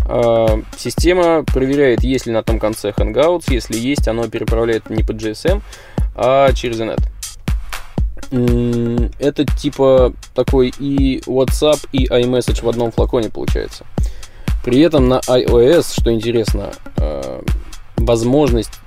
э, 0.07 0.47
система 0.77 1.43
проверяет, 1.43 2.03
есть 2.03 2.25
ли 2.25 2.33
на 2.33 2.43
том 2.43 2.59
конце 2.59 2.91
Hangouts. 2.91 3.45
Если 3.47 3.77
есть, 3.77 4.07
оно 4.07 4.27
переправляет 4.27 4.89
не 4.89 5.03
по 5.03 5.11
GSM, 5.11 5.61
а 6.15 6.51
через. 6.53 6.79
М, 8.31 9.11
Это 9.19 9.45
типа 9.45 10.13
такой 10.35 10.73
и 10.79 11.21
WhatsApp, 11.25 11.87
и 11.91 12.05
iMessage 12.07 12.63
в 12.63 12.69
одном 12.69 12.91
флаконе 12.91 13.29
получается. 13.29 13.85
При 14.63 14.81
этом 14.81 15.07
на 15.07 15.19
iOS, 15.27 15.93
что 15.99 16.11
интересно, 16.11 16.71
э, 16.97 17.41
возможность 17.97 18.79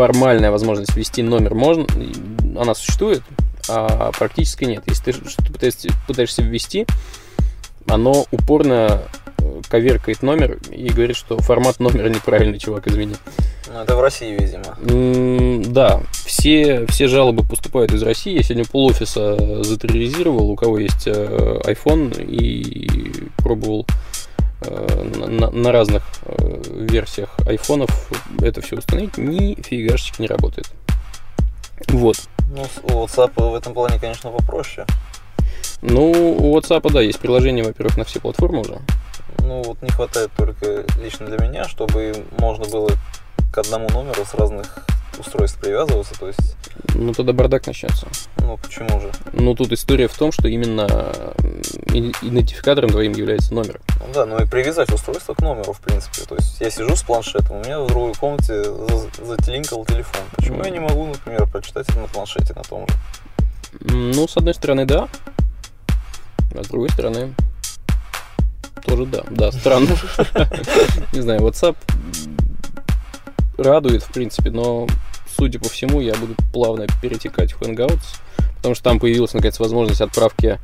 формальная 0.00 0.50
возможность 0.50 0.96
ввести 0.96 1.22
номер 1.22 1.52
можно, 1.54 1.86
она 2.58 2.74
существует, 2.74 3.22
а 3.68 4.12
практически 4.18 4.64
нет. 4.64 4.82
Если 4.86 5.12
ты 5.12 5.28
что-то 5.28 5.52
пытаешься, 5.52 5.90
пытаешься 6.06 6.40
ввести, 6.42 6.86
оно 7.86 8.24
упорно 8.30 9.02
э, 9.36 9.60
коверкает 9.68 10.22
номер 10.22 10.56
и 10.70 10.88
говорит, 10.88 11.16
что 11.16 11.36
формат 11.42 11.80
номера 11.80 12.08
неправильный, 12.08 12.58
чувак, 12.58 12.88
извини. 12.88 13.14
Ну, 13.70 13.78
это 13.80 13.94
в 13.94 14.00
России, 14.00 14.38
видимо. 14.40 14.78
М, 14.88 15.70
Да, 15.70 16.00
все, 16.24 16.86
все 16.86 17.06
жалобы 17.06 17.44
поступают 17.44 17.92
из 17.92 18.02
России. 18.02 18.34
Я 18.34 18.42
сегодня 18.42 18.64
полофиса 18.64 19.62
затерроризировал, 19.62 20.48
у 20.50 20.56
кого 20.56 20.78
есть 20.78 21.06
э, 21.06 21.60
iPhone, 21.66 22.24
и 22.26 23.28
пробовал 23.36 23.86
на, 24.62 25.26
на- 25.26 25.50
на 25.50 25.72
разных 25.72 26.02
э, 26.24 26.62
версиях 26.72 27.30
айфонов 27.46 28.10
это 28.40 28.60
все 28.60 28.76
установить. 28.76 29.16
Нифигашечки 29.18 30.20
не 30.22 30.28
работает. 30.28 30.70
Вот. 31.88 32.16
Ну, 32.50 32.66
у 32.84 33.04
WhatsApp 33.06 33.32
в 33.36 33.54
этом 33.54 33.72
плане, 33.74 33.98
конечно, 33.98 34.30
попроще. 34.30 34.86
Ну, 35.82 36.10
у 36.12 36.58
WhatsApp, 36.58 36.90
да, 36.92 37.00
есть 37.00 37.18
приложение, 37.20 37.64
во-первых, 37.64 37.96
на 37.96 38.04
все 38.04 38.20
платформы 38.20 38.60
уже. 38.60 38.78
Ну, 39.38 39.62
вот 39.62 39.80
не 39.82 39.88
хватает 39.88 40.30
только 40.36 40.84
лично 41.00 41.26
для 41.26 41.38
меня, 41.38 41.64
чтобы 41.66 42.12
можно 42.38 42.66
было 42.66 42.90
к 43.52 43.58
одному 43.58 43.88
номеру 43.90 44.24
с 44.24 44.34
разных 44.34 44.86
устройств 45.18 45.58
привязываться. 45.58 46.18
То 46.18 46.26
есть, 46.28 46.56
Ну, 46.94 47.12
тогда 47.14 47.32
бардак 47.32 47.66
начнется. 47.66 48.06
Ну, 48.42 48.56
почему 48.56 49.00
же? 49.00 49.10
Ну, 49.32 49.54
тут 49.54 49.72
история 49.72 50.08
в 50.08 50.16
том, 50.16 50.32
что 50.32 50.48
именно 50.48 50.86
и- 51.92 52.12
идентификатором 52.22 52.90
твоим 52.90 53.12
является 53.12 53.54
номер. 53.54 53.80
Ну 54.00 54.12
да, 54.12 54.26
ну 54.26 54.38
и 54.42 54.46
привязать 54.46 54.92
устройство 54.92 55.34
к 55.34 55.40
номеру, 55.40 55.72
в 55.72 55.80
принципе. 55.80 56.22
То 56.26 56.34
есть 56.36 56.60
я 56.60 56.70
сижу 56.70 56.96
с 56.96 57.02
планшетом, 57.02 57.56
у 57.56 57.64
меня 57.64 57.80
в 57.80 57.86
другой 57.86 58.14
комнате 58.14 58.64
за- 58.64 59.24
зателинкал 59.24 59.84
телефон. 59.84 60.22
Почему 60.36 60.62
я 60.64 60.70
не 60.70 60.80
могу, 60.80 61.06
например, 61.06 61.46
прочитать 61.46 61.88
это 61.88 62.00
на 62.00 62.08
планшете 62.08 62.54
на 62.54 62.62
том 62.62 62.86
же? 62.88 62.94
Ну, 63.80 64.26
с 64.26 64.36
одной 64.36 64.54
стороны, 64.54 64.84
да. 64.84 65.08
А 66.58 66.64
с 66.64 66.66
другой 66.66 66.90
стороны, 66.90 67.34
тоже 68.84 69.06
да. 69.06 69.22
Да, 69.30 69.52
странно. 69.52 69.88
Не 71.12 71.20
знаю, 71.20 71.40
WhatsApp 71.42 71.76
радует, 73.58 74.02
в 74.02 74.12
принципе, 74.12 74.50
но, 74.50 74.86
судя 75.36 75.58
по 75.60 75.68
всему, 75.68 76.00
я 76.00 76.14
буду 76.14 76.34
плавно 76.52 76.86
перетекать 77.00 77.52
в 77.52 77.62
Hangouts, 77.62 78.00
потому 78.60 78.74
что 78.74 78.84
там 78.84 79.00
появилась, 79.00 79.32
наконец, 79.32 79.58
возможность 79.58 80.02
отправки 80.02 80.58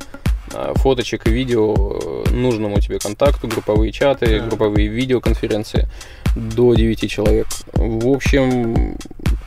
а, 0.53 0.73
фоточек 0.75 1.27
и 1.27 1.31
видео 1.31 1.73
э, 1.75 2.29
нужному 2.29 2.79
тебе 2.79 2.99
контакту, 2.99 3.47
групповые 3.47 3.91
чаты, 3.91 4.39
групповые 4.39 4.87
видеоконференции 4.87 5.89
до 6.35 6.75
9 6.75 7.09
человек. 7.09 7.47
В 7.73 8.07
общем, 8.07 8.95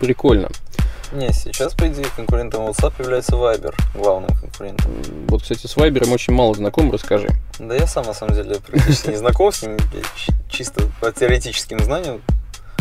прикольно. 0.00 0.48
Не, 1.12 1.32
сейчас, 1.32 1.74
по 1.74 1.86
идее, 1.88 2.06
конкурентом 2.16 2.66
WhatsApp 2.66 2.92
является 3.00 3.32
Viber, 3.32 3.74
главным 3.94 4.30
конкурентом. 4.36 4.92
Вот, 5.28 5.42
кстати, 5.42 5.66
с 5.68 5.76
Вайбером 5.76 6.12
очень 6.12 6.34
мало 6.34 6.54
знаком, 6.54 6.90
расскажи. 6.90 7.28
Да 7.60 7.74
я 7.74 7.86
сам, 7.86 8.06
на 8.06 8.14
самом 8.14 8.34
деле, 8.34 8.56
практически 8.60 9.10
не 9.10 9.16
знаком 9.16 9.52
с 9.52 9.62
ним, 9.62 9.76
чисто 10.48 10.82
по 11.00 11.12
теоретическим 11.12 11.78
знаниям 11.80 12.20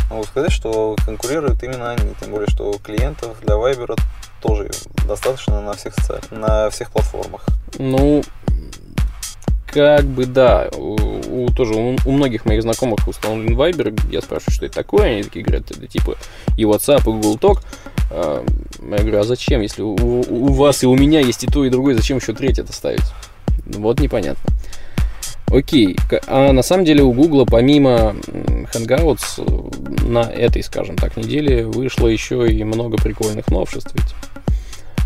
могу 0.09 0.23
сказать, 0.23 0.51
что 0.51 0.95
конкурируют 1.05 1.63
именно 1.63 1.91
они, 1.91 2.13
тем 2.19 2.31
более, 2.31 2.47
что 2.49 2.73
клиентов 2.83 3.37
для 3.41 3.55
Viber 3.55 3.99
тоже 4.41 4.69
достаточно 5.07 5.61
на 5.61 5.73
всех, 5.73 5.95
соци- 5.97 6.35
на 6.35 6.69
всех 6.69 6.91
платформах. 6.91 7.45
Ну, 7.77 8.23
как 9.67 10.05
бы 10.05 10.25
да, 10.25 10.69
у, 10.75 10.95
у- 11.45 11.49
тоже 11.51 11.73
у, 11.75 11.95
у 12.05 12.11
многих 12.11 12.45
моих 12.45 12.61
знакомых 12.63 13.07
установлен 13.07 13.55
Viber, 13.55 13.99
я 14.11 14.21
спрашиваю, 14.21 14.53
что 14.55 14.65
это 14.65 14.75
такое, 14.75 15.11
они 15.11 15.23
такие 15.23 15.45
говорят, 15.45 15.69
это 15.69 15.85
типа 15.87 16.15
и 16.57 16.63
WhatsApp, 16.63 17.01
и 17.01 17.03
Google 17.03 17.35
Talk. 17.37 17.59
А, 18.11 18.43
Я 18.81 18.97
говорю, 18.97 19.19
а 19.19 19.23
зачем, 19.23 19.61
если 19.61 19.83
у, 19.83 19.95
у 19.95 20.53
вас 20.53 20.81
и 20.83 20.87
у 20.87 20.95
меня 20.95 21.19
есть 21.19 21.43
и 21.43 21.47
то, 21.47 21.63
и 21.63 21.69
другое, 21.69 21.95
зачем 21.95 22.17
еще 22.17 22.33
третье-то 22.33 22.73
ставить? 22.73 23.03
Вот 23.67 23.99
непонятно. 23.99 24.51
Окей, 25.51 25.95
а 26.27 26.51
на 26.51 26.61
самом 26.61 26.85
деле 26.85 27.01
у 27.03 27.11
Google 27.11 27.45
помимо 27.45 28.15
Hangouts 28.73 29.39
э, 29.39 30.05
на 30.05 30.19
этой, 30.19 30.61
скажем 30.61 30.95
так, 30.95 31.17
неделе 31.17 31.65
вышло 31.65 32.07
еще 32.07 32.47
и 32.47 32.63
много 32.63 32.97
прикольных 32.97 33.47
новшеств 33.47 33.95
ведь. 33.95 34.13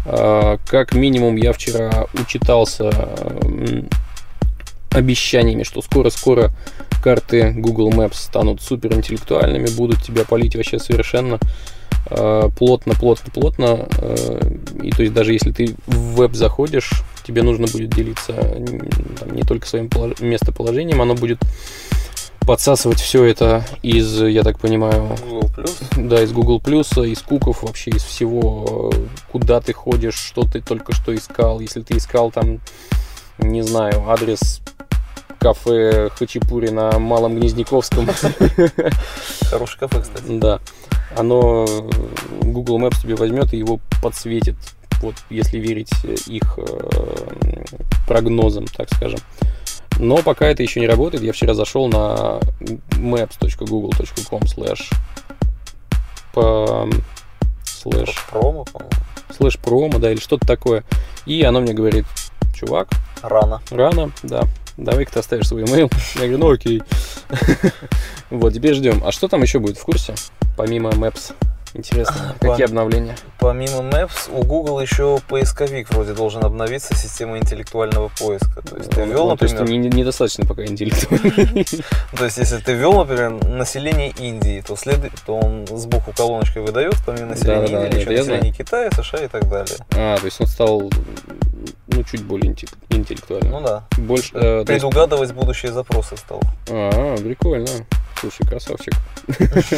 А, 0.06 0.58
Как 0.68 0.94
минимум 0.94 1.38
я 1.38 1.54
вчера 1.54 2.08
учитался 2.14 2.92
обещаниями, 4.92 5.64
что 5.64 5.82
скоро-скоро 5.82 6.52
карты 7.04 7.52
Google 7.56 7.90
Maps 7.92 8.16
станут 8.16 8.62
супер 8.62 8.94
интеллектуальными, 8.94 9.68
будут 9.76 10.02
тебя 10.02 10.24
полить 10.24 10.56
вообще 10.56 10.80
совершенно 10.80 11.38
э, 12.10 12.50
плотно, 12.58 12.94
плотно, 12.96 13.32
плотно. 13.32 13.88
э, 13.98 14.52
И 14.82 14.92
то 14.92 15.02
есть 15.04 15.14
даже 15.14 15.34
если 15.34 15.52
ты 15.52 15.76
в 15.88 16.16
веб 16.16 16.34
заходишь, 16.34 16.92
тебе 17.28 17.44
нужно 17.44 17.68
будет 17.68 17.90
делиться 17.90 18.32
м, 18.34 18.90
там, 19.20 19.32
не 19.36 19.44
только 19.44 19.68
своим 19.68 19.88
полож- 19.90 20.22
местоположением, 20.24 21.02
оно 21.02 21.16
будет 21.16 21.40
подсасывать 22.46 23.00
все 23.00 23.24
это 23.24 23.66
из, 23.84 24.22
я 24.22 24.44
так 24.44 24.60
понимаю, 24.60 25.16
Google 25.26 25.50
Plus. 25.56 25.72
да, 25.96 26.22
из 26.22 26.32
Google 26.34 26.60
Плюса, 26.60 27.04
из 27.04 27.20
куков, 27.20 27.64
вообще 27.64 27.92
из 27.92 28.04
всего, 28.04 28.92
э, 28.94 28.98
куда 29.32 29.62
ты 29.62 29.72
ходишь, 29.74 30.16
что 30.16 30.42
ты 30.44 30.60
только 30.60 30.94
что 30.94 31.16
искал. 31.16 31.62
Если 31.62 31.82
ты 31.82 31.96
искал 31.98 32.32
там, 32.32 32.60
не 33.38 33.62
знаю, 33.62 34.10
адрес 34.10 34.60
кафе 35.44 36.10
Хачапури 36.18 36.70
на 36.70 36.98
Малом 36.98 37.36
Гнездниковском, 37.36 38.08
Хороший 39.50 39.78
кафе, 39.78 40.02
кстати. 40.02 40.24
да, 40.28 40.60
оно 41.18 41.66
э, 41.68 41.90
Google 42.44 42.80
Maps 42.80 43.02
тебе 43.02 43.16
возьмет 43.16 43.54
и 43.54 43.58
его 43.58 43.80
подсветит, 44.02 44.56
вот 45.02 45.16
если 45.30 45.60
верить 45.60 45.92
э, 46.06 46.16
их 46.28 46.58
э, 46.58 47.64
прогнозам, 48.08 48.66
так 48.68 48.88
скажем. 48.94 49.20
Но 50.00 50.18
пока 50.20 50.48
это 50.48 50.64
еще 50.64 50.80
не 50.80 50.88
работает, 50.88 51.24
я 51.24 51.34
вчера 51.34 51.54
зашел 51.54 51.88
на 51.88 52.40
maps.google.com 52.92 54.42
slash 54.44 54.92
по 56.34 56.90
слэш 57.66 58.16
promo, 58.32 58.66
слэш 59.30 59.60
promo, 59.60 60.00
да, 60.00 60.10
или 60.12 60.20
что-то 60.20 60.48
такое. 60.48 60.84
И 61.26 61.44
оно 61.44 61.60
мне 61.60 61.74
говорит, 61.74 62.06
чувак, 62.56 62.90
Рано. 63.22 63.62
рано, 63.70 64.12
да, 64.24 64.48
давай-ка 64.78 65.14
ты 65.14 65.20
оставишь 65.20 65.48
свой 65.48 65.64
email. 65.64 65.92
Я 66.16 66.22
говорю, 66.22 66.38
ну 66.38 66.52
окей. 66.52 66.82
Вот, 68.30 68.54
теперь 68.54 68.74
ждем. 68.74 69.04
А 69.06 69.12
что 69.12 69.28
там 69.28 69.42
еще 69.44 69.60
будет 69.60 69.78
в 69.78 69.84
курсе, 69.84 70.16
помимо 70.58 70.90
Maps? 70.92 71.34
Интересно, 71.76 72.36
какие 72.40 72.66
Пом- 72.66 72.70
обновления? 72.70 73.16
Помимо 73.40 73.80
Maps, 73.80 74.30
у 74.32 74.44
Google 74.44 74.80
еще 74.80 75.20
поисковик 75.28 75.90
вроде 75.90 76.14
должен 76.14 76.46
обновиться, 76.46 76.96
система 76.96 77.40
интеллектуального 77.40 78.12
поиска. 78.20 78.62
То 78.62 78.78
есть 78.78 78.92
ты 78.92 79.04
ввел, 79.06 79.30
Ну, 79.30 79.36
то 79.38 79.46
есть 79.46 79.58
например, 79.58 79.82
не- 79.82 80.02
недостаточно 80.02 80.46
пока 80.46 80.64
интеллектуальный. 80.66 81.66
то 82.16 82.26
есть 82.26 82.38
если 82.38 82.58
ты 82.58 82.74
ввел, 82.74 82.94
например, 82.94 83.32
население 83.48 84.12
Индии, 84.20 84.64
то, 84.66 84.76
след... 84.76 85.00
то 85.26 85.36
он 85.36 85.66
сбоку 85.66 86.14
колоночкой 86.16 86.62
выдает, 86.62 86.96
помимо 87.08 87.30
населения 87.30 87.86
Индии, 87.88 88.00
еще 88.02 88.10
население 88.12 88.54
Китая, 88.54 88.92
США 88.92 89.24
и 89.24 89.28
так 89.28 89.50
далее. 89.50 89.76
А, 89.96 90.18
то 90.20 90.26
есть 90.26 90.40
он 90.42 90.46
стал, 90.46 90.92
ну, 91.96 92.04
чуть 92.04 92.24
более 92.24 92.52
интел- 92.52 92.70
интеллектуальным. 92.90 93.52
Ну 93.52 93.62
да. 93.62 93.88
Больше, 93.98 94.32
э, 94.34 94.56
есть- 94.58 94.68
Предугадывать 94.68 95.32
будущие 95.34 95.72
запросы 95.72 96.18
стал. 96.18 96.42
А, 96.70 97.16
прикольно. 97.18 97.68
Слушай, 98.20 98.48
красавчик. 98.48 98.94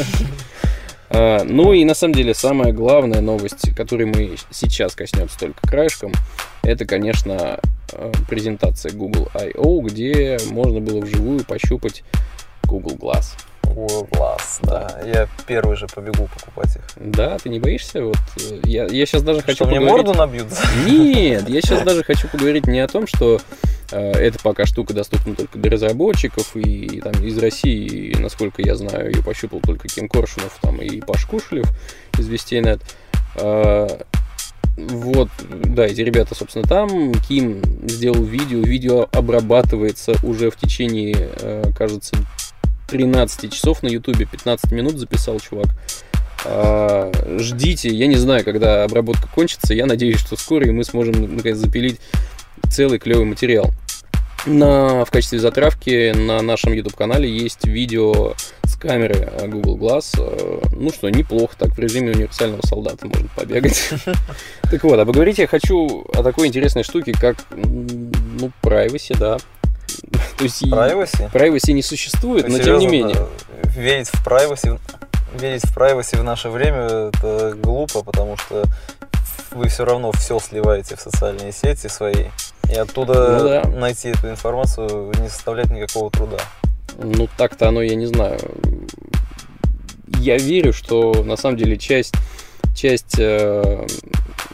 А, 1.10 1.44
Ну 1.44 1.72
и 1.74 1.86
на 1.86 1.94
самом 1.94 2.16
деле 2.16 2.34
самая 2.34 2.74
главная 2.74 3.22
новость, 3.22 3.76
которой 3.76 4.06
мы 4.06 4.36
сейчас 4.52 4.96
коснемся 4.96 5.38
только 5.40 5.62
краешком, 5.68 6.12
это, 6.64 6.86
конечно, 6.86 7.60
э, 7.94 8.12
презентация 8.28 8.92
Google 8.92 9.30
I.O., 9.36 9.82
где 9.82 10.38
можно 10.50 10.80
было 10.80 11.02
вживую 11.02 11.44
пощупать 11.46 12.04
Google 12.64 12.96
Glass. 12.96 13.36
Glass, 13.66 14.60
да. 14.64 15.02
Я 15.06 15.28
первый 15.48 15.76
же 15.76 15.88
побегу 15.88 16.28
покупать 16.28 16.76
их. 16.76 16.82
Да, 16.96 17.38
ты 17.38 17.50
не 17.50 17.60
боишься? 17.60 18.04
Вот 18.04 18.18
э, 18.38 18.60
я, 18.64 18.86
я 18.86 19.06
сейчас 19.06 19.24
даже 19.24 19.42
хочу 19.42 19.56
Что, 19.56 19.66
мне 19.66 19.80
поговорить... 19.80 20.06
морду 20.08 20.20
набьют? 20.20 20.48
Нет, 20.88 21.50
я 21.50 21.62
сейчас 21.62 21.84
даже 21.84 22.04
хочу 22.04 22.28
поговорить 22.28 22.68
не 22.68 22.80
о 22.80 22.88
том, 22.88 23.08
что 23.08 23.40
э, 23.92 24.12
эта 24.12 24.40
пока 24.40 24.66
штука 24.66 24.94
доступна 24.94 25.36
только 25.36 25.58
для 25.58 25.72
разработчиков 25.72 26.56
и, 26.56 27.02
там 27.02 27.14
из 27.24 27.38
России, 27.38 28.12
и, 28.12 28.18
насколько 28.18 28.62
я 28.62 28.76
знаю, 28.76 29.14
ее 29.14 29.24
пощупал 29.24 29.60
только 29.60 29.88
Ким 29.88 30.08
Коршунов 30.08 30.58
там 30.62 30.82
и 30.82 31.02
Паш 31.02 31.26
Кушелев 31.26 31.68
из 32.18 32.28
Вестейнет. 32.28 32.82
Э, 33.36 33.88
вот, 34.78 35.30
да, 35.50 35.86
эти 35.86 36.02
ребята, 36.02 36.36
собственно, 36.36 36.68
там. 36.68 37.14
Ким 37.14 37.62
сделал 37.88 38.24
видео. 38.24 38.60
Видео 38.60 39.08
обрабатывается 39.12 40.16
уже 40.22 40.50
в 40.52 40.58
течение, 40.58 41.16
э, 41.40 41.72
кажется, 41.78 42.18
13 42.88 43.54
часов 43.54 43.84
на 43.84 43.88
Ютубе. 43.88 44.26
15 44.26 44.72
минут 44.72 44.98
записал 44.98 45.40
чувак. 45.40 45.68
А, 46.46 47.12
Ждите, 47.40 47.90
я 47.90 48.08
не 48.08 48.18
знаю, 48.18 48.44
когда 48.44 48.84
обработка 48.84 49.28
кончится. 49.28 49.74
Я 49.74 49.86
надеюсь, 49.86 50.20
что 50.20 50.36
скоро 50.36 50.68
и 50.68 50.72
мы 50.72 50.84
сможем 50.84 51.36
наконец 51.36 51.58
запилить 51.58 52.00
целый 52.70 53.00
клевый 53.00 53.26
материал. 53.26 53.72
На, 54.46 55.06
в 55.06 55.12
качестве 55.12 55.40
затравки 55.40 56.12
на 56.16 56.40
нашем 56.44 56.74
YouTube-канале 56.74 57.28
есть 57.28 57.66
видео 57.66 58.36
с 58.64 58.76
камеры 58.76 59.16
э, 59.16 59.48
Google 59.48 59.78
Glass. 59.78 60.16
Э, 60.20 60.60
Ну 60.76 60.92
что, 60.92 61.10
неплохо, 61.10 61.56
так 61.58 61.70
в 61.76 61.80
режиме 61.80 62.12
универсального 62.12 62.62
солдата 62.64 63.08
можно 63.08 63.28
побегать. 63.36 63.90
Так 64.70 64.84
вот, 64.84 65.00
а 65.00 65.06
поговорить 65.06 65.40
я 65.40 65.48
хочу 65.48 66.06
о 66.14 66.22
такой 66.22 66.48
интересной 66.48 66.84
штуке, 66.84 67.14
как, 67.14 67.38
ну, 67.50 68.52
privacy, 68.62 69.18
да. 69.18 69.38
То 70.38 70.44
есть 70.44 70.64
Privacy? 70.64 71.32
privacy 71.32 71.72
не 71.74 71.82
существует, 71.82 72.46
Ты 72.46 72.52
но 72.52 72.58
тем 72.60 72.80
не 72.80 72.88
серьезно, 72.88 72.92
менее. 72.92 73.16
да, 73.16 73.70
Верить 73.70 74.08
в 74.10 74.26
privacy, 74.28 74.80
верить 75.40 75.64
в 75.66 75.78
privacy 75.78 76.18
в 76.20 76.24
наше 76.24 76.50
время 76.50 77.10
это 77.14 77.56
глупо, 77.58 78.04
потому 78.04 78.38
что 78.38 78.66
вы 79.52 79.70
все 79.70 79.86
равно 79.86 80.12
все 80.12 80.40
сливаете 80.40 80.96
в 80.96 81.02
социальные 81.02 81.52
сети 81.54 81.88
свои. 81.88 82.26
И 82.70 82.76
оттуда 82.76 83.38
Ну 83.40 83.44
да. 83.48 83.64
найти 83.80 84.10
эту 84.10 84.30
информацию 84.30 85.12
не 85.22 85.30
составляет 85.30 85.72
никакого 85.72 86.10
труда. 86.12 86.38
Ну, 86.98 87.28
так-то 87.38 87.68
оно, 87.70 87.82
я 87.82 87.96
не 87.96 88.06
знаю. 88.08 88.40
Я 90.20 90.38
верю, 90.38 90.74
что 90.74 91.24
на 91.24 91.36
самом 91.38 91.58
деле 91.58 91.78
часть, 91.78 92.14
часть 92.76 93.16
э, 93.20 93.86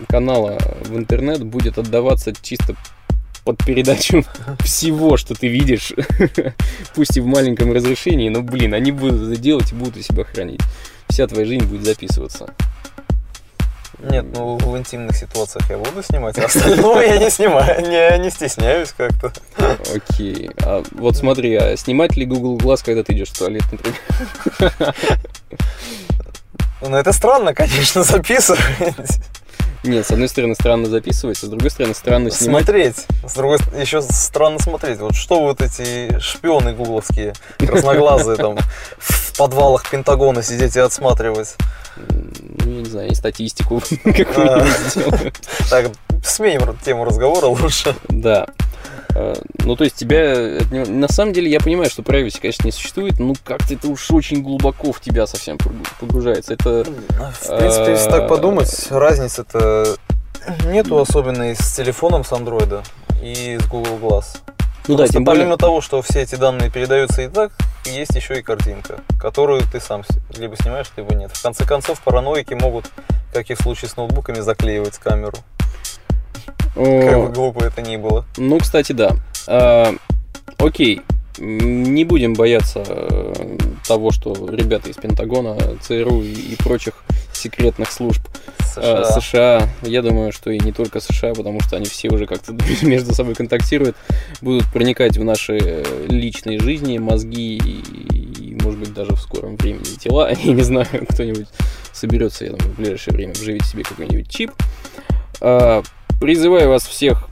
канала 0.09 0.57
в 0.85 0.95
интернет 0.97 1.43
будет 1.43 1.77
отдаваться 1.77 2.33
чисто 2.41 2.75
под 3.43 3.63
передачу 3.63 4.23
всего, 4.63 5.17
что 5.17 5.33
ты 5.33 5.47
видишь, 5.47 5.93
пусть 6.95 7.17
и 7.17 7.21
в 7.21 7.25
маленьком 7.25 7.71
разрешении, 7.71 8.29
но, 8.29 8.41
блин, 8.41 8.73
они 8.73 8.91
будут 8.91 9.29
это 9.31 9.41
делать 9.41 9.71
и 9.71 9.75
будут 9.75 9.97
у 9.97 10.01
себя 10.01 10.23
хранить. 10.23 10.61
Вся 11.09 11.27
твоя 11.27 11.45
жизнь 11.45 11.65
будет 11.65 11.83
записываться. 11.83 12.53
Нет, 13.99 14.25
ну 14.33 14.57
в 14.57 14.77
интимных 14.77 15.15
ситуациях 15.15 15.69
я 15.69 15.77
буду 15.77 16.01
снимать, 16.01 16.37
а 16.39 16.45
остального 16.45 17.01
я 17.01 17.19
не 17.19 17.29
снимаю, 17.29 17.81
не, 17.81 18.17
не 18.17 18.31
стесняюсь 18.31 18.93
как-то. 18.97 19.31
Окей. 19.93 20.49
А 20.63 20.81
вот 20.93 21.17
смотри, 21.17 21.55
а 21.55 21.77
снимать 21.77 22.15
ли 22.17 22.25
Google 22.25 22.57
Glass, 22.57 22.83
когда 22.83 23.03
ты 23.03 23.13
идешь 23.13 23.29
в 23.29 23.37
туалет, 23.37 23.63
например? 23.71 24.95
Ну 26.81 26.97
это 26.97 27.13
странно, 27.13 27.53
конечно, 27.53 28.03
записывать. 28.03 28.59
Нет, 29.83 30.05
с 30.05 30.11
одной 30.11 30.27
стороны 30.27 30.53
странно 30.53 30.87
записывать, 30.87 31.41
а 31.41 31.45
с 31.47 31.49
другой 31.49 31.71
стороны 31.71 31.95
странно 31.95 32.29
снимать. 32.29 32.65
Смотреть. 32.65 33.07
С 33.27 33.33
другой 33.33 33.57
еще 33.79 34.01
странно 34.01 34.59
смотреть. 34.59 34.99
Вот 34.99 35.15
что 35.15 35.41
вот 35.41 35.61
эти 35.61 36.19
шпионы 36.19 36.73
гугловские, 36.73 37.33
красноглазые 37.57 38.37
там 38.37 38.57
в 38.99 39.37
подвалах 39.37 39.89
Пентагона 39.89 40.43
сидеть 40.43 40.75
и 40.75 40.79
отсматривать. 40.79 41.55
ну, 41.97 42.71
я 42.71 42.81
не 42.81 42.85
знаю, 42.85 43.09
и 43.09 43.15
статистику 43.15 43.81
какую-нибудь 44.03 44.77
сделаю. 44.89 45.33
Так, 45.69 45.91
сменим 46.23 46.77
тему 46.83 47.05
разговора 47.05 47.47
лучше. 47.47 47.95
Да. 48.07 48.47
Э, 49.15 49.33
Ну, 49.65 49.75
то 49.75 49.83
есть 49.83 49.95
тебя... 49.95 50.59
не- 50.71 50.85
На 50.89 51.07
самом 51.07 51.33
деле, 51.33 51.49
я 51.51 51.59
понимаю, 51.59 51.89
что 51.89 52.01
privacy, 52.01 52.39
конечно, 52.41 52.65
не 52.65 52.71
существует, 52.71 53.19
но 53.19 53.33
как-то 53.43 53.73
это 53.73 53.87
уж 53.87 54.09
очень 54.11 54.41
глубоко 54.41 54.91
в 54.91 55.01
тебя 55.01 55.27
совсем 55.27 55.57
погру- 55.57 55.85
погружается. 55.99 56.53
Это... 56.53 56.83
В 56.83 57.57
принципе, 57.57 57.91
если 57.91 58.09
так 58.09 58.27
подумать, 58.27 58.87
разницы-то 58.89 59.95
нету 60.65 60.99
особенной 60.99 61.55
с 61.55 61.73
телефоном 61.75 62.23
с 62.23 62.31
андроида 62.31 62.83
и 63.21 63.57
с 63.61 63.67
Google 63.67 63.97
Glass. 63.97 64.37
Ну 64.87 64.95
да, 64.95 65.03
Просто 65.03 65.13
тем 65.13 65.23
более... 65.25 65.41
помимо 65.43 65.57
того, 65.57 65.81
что 65.81 66.01
все 66.01 66.21
эти 66.21 66.33
данные 66.35 66.71
передаются 66.71 67.21
и 67.21 67.27
так, 67.27 67.51
есть 67.85 68.15
еще 68.15 68.39
и 68.39 68.41
картинка, 68.41 69.01
которую 69.19 69.61
ты 69.71 69.79
сам 69.79 70.03
либо 70.35 70.55
снимаешь, 70.57 70.87
либо 70.97 71.13
нет. 71.13 71.29
В 71.31 71.41
конце 71.43 71.65
концов, 71.65 72.01
параноики 72.01 72.55
могут, 72.55 72.85
как 73.31 73.49
и 73.51 73.53
в 73.53 73.59
случае 73.61 73.89
с 73.89 73.95
ноутбуками, 73.97 74.39
заклеивать 74.39 74.97
камеру. 74.97 75.37
Как 76.73 77.19
бы 77.19 77.29
глупо 77.33 77.63
это 77.63 77.81
ни 77.81 77.97
было. 77.97 78.25
Ну, 78.37 78.59
кстати, 78.59 78.91
да. 78.93 79.15
А, 79.47 79.93
Окей. 80.57 81.01
Не 81.39 82.03
будем 82.03 82.33
бояться 82.33 82.83
э, 82.85 83.57
того, 83.87 84.11
что 84.11 84.33
ребята 84.51 84.89
из 84.89 84.97
Пентагона, 84.97 85.57
ЦРУ 85.81 86.21
и 86.21 86.55
прочих 86.57 86.93
секретных 87.33 87.91
служб 87.91 88.21
США. 88.59 88.99
А, 88.99 89.19
США, 89.19 89.69
я 89.81 90.01
думаю, 90.01 90.33
что 90.33 90.51
и 90.51 90.59
не 90.59 90.71
только 90.71 90.99
США, 90.99 91.33
потому 91.33 91.61
что 91.61 91.77
они 91.77 91.85
все 91.85 92.09
уже 92.09 92.27
как-то 92.27 92.53
между 92.85 93.15
собой 93.15 93.33
контактируют, 93.33 93.95
будут 94.41 94.65
проникать 94.71 95.17
в 95.17 95.23
наши 95.23 95.57
э, 95.59 96.05
личные 96.09 96.59
жизни, 96.59 96.97
мозги 96.97 97.57
и, 97.57 98.49
и, 98.49 98.57
может 98.61 98.79
быть, 98.79 98.93
даже 98.93 99.13
в 99.13 99.19
скором 99.21 99.55
времени 99.55 99.97
тела. 99.97 100.31
Я 100.43 100.53
не 100.53 100.63
знаю, 100.63 100.87
кто-нибудь 101.09 101.47
соберется, 101.93 102.45
я 102.45 102.51
думаю, 102.51 102.73
в 102.73 102.77
ближайшее 102.77 103.15
время 103.15 103.33
вживить 103.33 103.65
себе 103.65 103.83
какой-нибудь 103.83 104.29
чип. 104.29 104.51
Призываю 106.21 106.69
вас 106.69 106.83
всех 106.83 107.27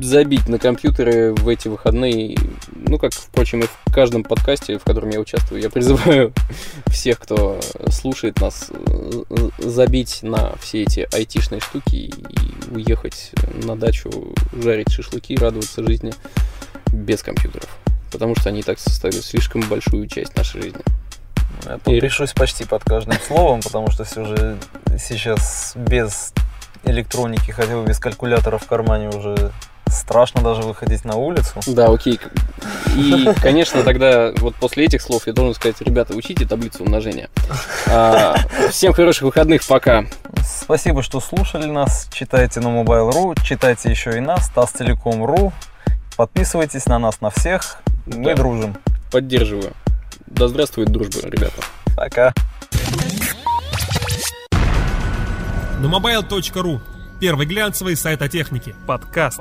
забить 0.00 0.48
на 0.48 0.60
компьютеры 0.60 1.34
в 1.34 1.48
эти 1.48 1.66
выходные. 1.66 2.38
Ну, 2.76 2.96
как, 2.96 3.12
впрочем, 3.12 3.62
и 3.62 3.66
в 3.66 3.92
каждом 3.92 4.22
подкасте, 4.22 4.78
в 4.78 4.84
котором 4.84 5.10
я 5.10 5.18
участвую, 5.18 5.60
я 5.60 5.68
призываю 5.68 6.32
всех, 6.86 7.18
кто 7.18 7.58
слушает 7.90 8.40
нас, 8.40 8.70
э, 8.70 9.48
забить 9.58 10.20
на 10.22 10.54
все 10.60 10.84
эти 10.84 11.08
айтишные 11.12 11.60
штуки 11.60 11.96
и 11.96 12.12
уехать 12.72 13.32
на 13.64 13.74
дачу, 13.74 14.32
жарить 14.52 14.92
шашлыки, 14.92 15.34
радоваться 15.34 15.84
жизни 15.84 16.14
без 16.92 17.24
компьютеров. 17.24 17.68
Потому 18.12 18.36
что 18.36 18.50
они 18.50 18.60
и 18.60 18.62
так 18.62 18.78
составляют 18.78 19.24
слишком 19.24 19.62
большую 19.62 20.06
часть 20.06 20.36
нашей 20.36 20.62
жизни. 20.62 20.82
Я 21.64 21.78
подпишусь 21.78 22.32
почти 22.32 22.64
под 22.64 22.84
каждым 22.84 23.18
словом, 23.26 23.60
потому 23.60 23.90
что 23.90 24.04
все 24.04 24.24
же 24.24 24.56
сейчас 24.96 25.72
без 25.74 26.32
электроники, 26.84 27.50
хотя 27.50 27.74
бы 27.76 27.84
без 27.84 27.98
калькулятора 27.98 28.58
в 28.58 28.66
кармане 28.66 29.08
уже 29.08 29.52
страшно 29.86 30.42
даже 30.42 30.62
выходить 30.62 31.04
на 31.04 31.16
улицу. 31.16 31.60
Да, 31.66 31.86
окей. 31.86 32.20
И, 32.94 33.28
конечно, 33.40 33.82
тогда 33.82 34.32
вот 34.36 34.54
после 34.56 34.84
этих 34.84 35.00
слов 35.00 35.26
я 35.26 35.32
должен 35.32 35.54
сказать, 35.54 35.80
ребята, 35.80 36.14
учите 36.14 36.46
таблицу 36.46 36.84
умножения. 36.84 37.30
А, 37.86 38.36
всем 38.70 38.92
хороших 38.92 39.22
выходных, 39.22 39.66
пока. 39.66 40.04
Спасибо, 40.44 41.02
что 41.02 41.20
слушали 41.20 41.66
нас. 41.66 42.08
Читайте 42.12 42.60
на 42.60 42.68
Mobile.ru, 42.68 43.34
читайте 43.42 43.90
еще 43.90 44.16
и 44.16 44.20
нас, 44.20 44.50
TASTelecom.ru. 44.54 45.52
Подписывайтесь 46.16 46.86
на 46.86 46.98
нас 46.98 47.20
на 47.20 47.30
всех. 47.30 47.78
Мы 48.06 48.24
Да. 48.24 48.34
дружим. 48.34 48.76
Поддерживаю. 49.10 49.72
Да 50.26 50.48
здравствует 50.48 50.90
дружба, 50.90 51.20
ребята. 51.30 51.62
Пока. 51.96 52.34
На 55.78 55.86
mobile.ru. 55.86 56.80
Первый 57.20 57.46
глянцевый 57.46 57.96
сайт 57.96 58.22
о 58.22 58.28
технике. 58.28 58.74
Подкаст. 58.86 59.40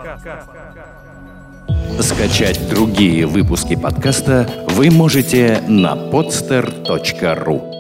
Скачать 2.00 2.70
другие 2.70 3.26
выпуски 3.26 3.76
подкаста 3.76 4.48
вы 4.70 4.92
можете 4.92 5.64
на 5.68 5.96
podster.ru 5.96 7.77